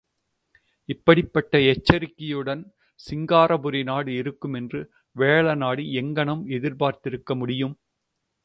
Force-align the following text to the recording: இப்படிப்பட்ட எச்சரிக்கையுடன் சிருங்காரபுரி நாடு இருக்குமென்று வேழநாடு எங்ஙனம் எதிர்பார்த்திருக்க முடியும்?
இப்படிப்பட்ட 0.89 1.59
எச்சரிக்கையுடன் 1.71 2.63
சிருங்காரபுரி 2.99 3.83
நாடு 3.83 4.13
இருக்குமென்று 4.13 4.81
வேழநாடு 5.15 5.85
எங்ஙனம் 6.01 6.43
எதிர்பார்த்திருக்க 6.57 7.35
முடியும்? 7.35 7.75